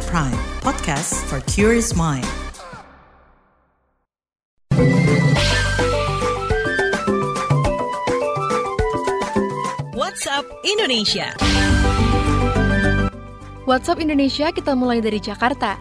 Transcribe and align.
At 0.00 0.08
Prime, 0.08 0.40
podcast 0.64 1.12
for 1.28 1.44
curious 1.44 1.92
mind. 1.92 2.24
WhatsApp 9.92 10.48
Indonesia. 10.64 11.36
WhatsApp 13.68 14.00
Indonesia 14.00 14.48
kita 14.48 14.72
mulai 14.72 15.04
dari 15.04 15.20
Jakarta. 15.20 15.76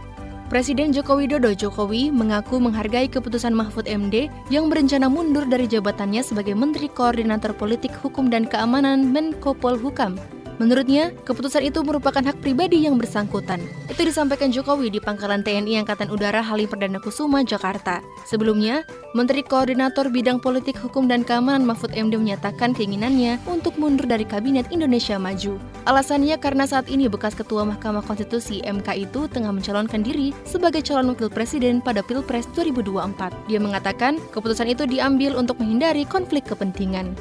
Presiden 0.52 0.92
Joko 0.92 1.16
Widodo 1.16 1.56
Jokowi 1.56 2.12
mengaku 2.12 2.60
menghargai 2.60 3.08
keputusan 3.08 3.56
Mahfud 3.56 3.88
MD 3.88 4.28
yang 4.52 4.68
berencana 4.68 5.08
mundur 5.08 5.48
dari 5.48 5.64
jabatannya 5.64 6.28
sebagai 6.28 6.60
Menteri 6.60 6.92
Koordinator 6.92 7.56
Politik 7.56 7.96
Hukum 8.04 8.28
dan 8.28 8.52
Keamanan 8.52 9.16
Menko 9.16 9.56
Polhukam 9.56 10.20
Menurutnya, 10.60 11.16
keputusan 11.24 11.72
itu 11.72 11.80
merupakan 11.88 12.20
hak 12.20 12.44
pribadi 12.44 12.84
yang 12.84 13.00
bersangkutan. 13.00 13.64
Itu 13.88 14.04
disampaikan 14.04 14.52
Jokowi 14.52 14.92
di 14.92 15.00
Pangkalan 15.00 15.40
TNI 15.40 15.88
Angkatan 15.88 16.12
Udara 16.12 16.44
Halim 16.44 16.68
Perdana 16.68 17.00
Kusuma, 17.00 17.48
Jakarta. 17.48 18.04
Sebelumnya, 18.28 18.84
Menteri 19.16 19.40
Koordinator 19.40 20.12
Bidang 20.12 20.44
Politik 20.44 20.76
Hukum 20.84 21.08
dan 21.08 21.24
Keamanan 21.24 21.64
Mahfud 21.64 21.96
MD 21.96 22.20
menyatakan 22.20 22.76
keinginannya 22.76 23.40
untuk 23.48 23.80
mundur 23.80 24.04
dari 24.04 24.28
Kabinet 24.28 24.68
Indonesia 24.68 25.16
Maju. 25.16 25.56
Alasannya 25.88 26.36
karena 26.36 26.68
saat 26.68 26.92
ini 26.92 27.08
bekas 27.08 27.40
Ketua 27.40 27.64
Mahkamah 27.64 28.04
Konstitusi 28.04 28.60
MK 28.68 29.10
itu 29.10 29.32
tengah 29.32 29.56
mencalonkan 29.56 30.04
diri 30.04 30.36
sebagai 30.44 30.84
calon 30.84 31.16
wakil 31.16 31.32
presiden 31.32 31.80
pada 31.80 32.04
Pilpres 32.04 32.52
2024. 32.52 33.32
Dia 33.48 33.64
mengatakan 33.64 34.20
keputusan 34.36 34.68
itu 34.68 34.84
diambil 34.84 35.40
untuk 35.40 35.56
menghindari 35.64 36.04
konflik 36.04 36.44
kepentingan. 36.44 37.16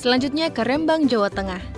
Selanjutnya 0.00 0.48
ke 0.48 0.64
Rembang, 0.64 1.04
Jawa 1.04 1.28
Tengah. 1.28 1.77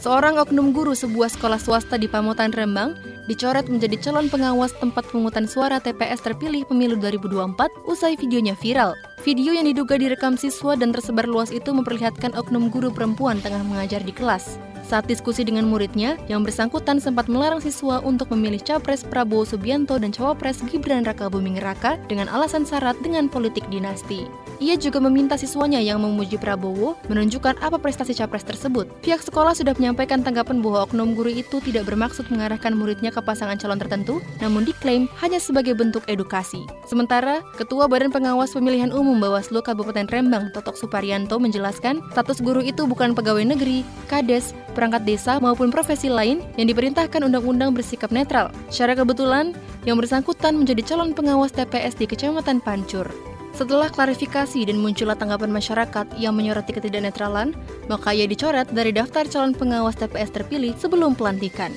Seorang 0.00 0.40
oknum 0.40 0.72
guru 0.72 0.96
sebuah 0.96 1.28
sekolah 1.28 1.60
swasta 1.60 2.00
di 2.00 2.08
Pamotan 2.08 2.56
Rembang 2.56 2.96
dicoret 3.28 3.68
menjadi 3.68 4.00
calon 4.00 4.32
pengawas 4.32 4.72
tempat 4.80 5.04
pemungutan 5.12 5.44
suara 5.44 5.76
TPS 5.76 6.24
terpilih 6.24 6.64
pemilu 6.64 6.96
2024 6.96 7.68
usai 7.84 8.16
videonya 8.16 8.56
viral. 8.56 8.96
Video 9.20 9.52
yang 9.52 9.68
diduga 9.68 10.00
direkam 10.00 10.40
siswa 10.40 10.72
dan 10.72 10.96
tersebar 10.96 11.28
luas 11.28 11.52
itu 11.52 11.68
memperlihatkan 11.76 12.32
oknum 12.32 12.72
guru 12.72 12.88
perempuan 12.88 13.44
tengah 13.44 13.60
mengajar 13.60 14.00
di 14.00 14.16
kelas. 14.16 14.56
Saat 14.88 15.04
diskusi 15.04 15.44
dengan 15.44 15.68
muridnya, 15.68 16.16
yang 16.32 16.48
bersangkutan 16.48 16.96
sempat 16.96 17.28
melarang 17.28 17.60
siswa 17.60 18.00
untuk 18.00 18.32
memilih 18.32 18.64
Capres 18.64 19.04
Prabowo 19.04 19.44
Subianto 19.44 20.00
dan 20.00 20.16
Cawapres 20.16 20.64
Gibran 20.64 21.04
Raka 21.04 21.28
Buming 21.28 21.60
Raka 21.60 22.00
dengan 22.08 22.32
alasan 22.32 22.64
syarat 22.64 22.96
dengan 23.04 23.28
politik 23.28 23.68
dinasti. 23.68 24.24
Ia 24.60 24.76
juga 24.76 25.00
meminta 25.00 25.40
siswanya 25.40 25.80
yang 25.80 26.04
memuji 26.04 26.36
Prabowo 26.36 26.92
menunjukkan 27.08 27.64
apa 27.64 27.80
prestasi 27.80 28.12
Capres 28.12 28.44
tersebut. 28.44 28.84
Pihak 29.00 29.24
sekolah 29.24 29.56
sudah 29.56 29.72
menyampaikan 29.72 30.20
tanggapan 30.20 30.60
bahwa 30.60 30.84
oknum 30.84 31.16
guru 31.16 31.32
itu 31.32 31.64
tidak 31.64 31.88
bermaksud 31.88 32.28
mengarahkan 32.28 32.76
muridnya 32.76 33.08
ke 33.08 33.24
pasangan 33.24 33.56
calon 33.56 33.80
tertentu, 33.80 34.20
namun 34.44 34.68
diklaim 34.68 35.08
hanya 35.24 35.40
sebagai 35.40 35.72
bentuk 35.72 36.04
edukasi. 36.12 36.60
Sementara, 36.84 37.40
Ketua 37.56 37.88
Badan 37.88 38.12
Pengawas 38.12 38.52
Pemilihan 38.52 38.92
Umum 38.92 39.16
Bawaslu 39.16 39.64
Kabupaten 39.64 40.04
Rembang, 40.12 40.52
Totok 40.52 40.76
Suparyanto 40.76 41.40
menjelaskan, 41.40 42.04
status 42.12 42.44
guru 42.44 42.60
itu 42.60 42.84
bukan 42.84 43.16
pegawai 43.16 43.48
negeri, 43.48 43.80
kades, 44.12 44.52
perangkat 44.76 45.08
desa 45.08 45.40
maupun 45.40 45.72
profesi 45.72 46.12
lain 46.12 46.44
yang 46.60 46.68
diperintahkan 46.68 47.24
undang-undang 47.24 47.72
bersikap 47.72 48.12
netral. 48.12 48.52
Secara 48.68 48.92
kebetulan, 48.92 49.56
yang 49.88 49.96
bersangkutan 49.96 50.60
menjadi 50.60 50.92
calon 50.92 51.16
pengawas 51.16 51.48
TPS 51.48 51.96
di 51.96 52.04
Kecamatan 52.04 52.60
Pancur. 52.60 53.29
Setelah 53.50 53.90
klarifikasi 53.90 54.62
dan 54.66 54.78
munculnya 54.78 55.18
tanggapan 55.18 55.50
masyarakat 55.50 56.06
yang 56.16 56.32
menyoroti 56.38 56.70
ketidaknetralan, 56.72 57.52
maka 57.90 58.14
ia 58.14 58.24
dicoret 58.24 58.70
dari 58.70 58.94
daftar 58.94 59.26
calon 59.26 59.52
pengawas 59.52 59.98
TPS 59.98 60.30
terpilih 60.32 60.72
sebelum 60.78 61.18
pelantikan. 61.18 61.74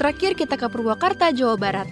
Terakhir 0.00 0.38
kita 0.38 0.56
ke 0.56 0.66
Purwakarta, 0.70 1.34
Jawa 1.34 1.58
Barat. 1.58 1.88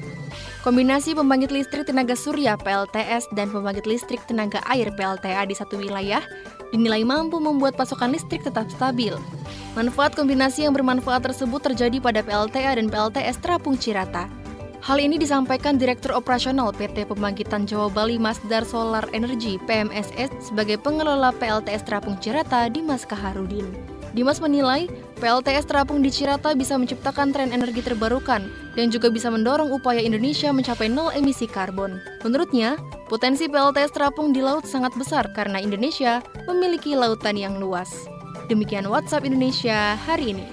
Kombinasi 0.60 1.16
pembangkit 1.16 1.56
listrik 1.56 1.88
tenaga 1.88 2.12
surya 2.12 2.52
PLTS 2.60 3.32
dan 3.32 3.48
pembangkit 3.48 3.88
listrik 3.88 4.20
tenaga 4.28 4.60
air 4.68 4.92
PLTA 4.92 5.48
di 5.48 5.56
satu 5.56 5.80
wilayah 5.80 6.20
dinilai 6.68 7.00
mampu 7.00 7.40
membuat 7.40 7.80
pasokan 7.80 8.12
listrik 8.12 8.44
tetap 8.44 8.68
stabil. 8.68 9.16
Manfaat 9.72 10.12
kombinasi 10.12 10.68
yang 10.68 10.76
bermanfaat 10.76 11.32
tersebut 11.32 11.64
terjadi 11.64 11.96
pada 12.02 12.20
PLTA 12.20 12.76
dan 12.76 12.92
PLTS 12.92 13.40
Terapung 13.40 13.80
Cirata. 13.80 14.28
Hal 14.80 14.96
ini 14.96 15.20
disampaikan 15.20 15.76
Direktur 15.76 16.16
Operasional 16.16 16.72
PT 16.72 17.04
Pembangkitan 17.04 17.68
Jawa 17.68 17.92
Bali 17.92 18.16
Masdar 18.16 18.64
Solar 18.64 19.04
Energy 19.12 19.60
PMSS 19.68 20.48
sebagai 20.48 20.80
pengelola 20.80 21.36
PLTS 21.36 21.84
Terapung 21.84 22.16
Cirata 22.16 22.64
Dimas 22.72 23.04
Kaharudin. 23.04 23.68
Dimas 24.16 24.40
menilai 24.40 24.88
PLTS 25.20 25.68
terapung 25.68 26.00
di 26.00 26.08
Cirata 26.08 26.56
bisa 26.56 26.74
menciptakan 26.80 27.30
tren 27.30 27.52
energi 27.52 27.84
terbarukan 27.84 28.48
dan 28.74 28.86
juga 28.88 29.12
bisa 29.12 29.28
mendorong 29.28 29.70
upaya 29.70 30.00
Indonesia 30.00 30.48
mencapai 30.50 30.88
nol 30.88 31.12
emisi 31.12 31.44
karbon. 31.44 32.00
Menurutnya, 32.24 32.80
potensi 33.06 33.46
PLTS 33.52 33.94
terapung 33.94 34.32
di 34.32 34.40
laut 34.40 34.64
sangat 34.64 34.96
besar 34.96 35.28
karena 35.36 35.60
Indonesia 35.60 36.24
memiliki 36.48 36.96
lautan 36.96 37.36
yang 37.36 37.60
luas. 37.60 38.08
Demikian 38.48 38.88
WhatsApp 38.88 39.28
Indonesia 39.28 39.94
hari 40.08 40.34
ini. 40.34 40.46